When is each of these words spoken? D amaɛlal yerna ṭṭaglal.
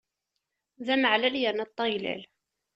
D 0.85 0.87
amaɛlal 0.95 1.35
yerna 1.41 1.65
ṭṭaglal. 1.69 2.21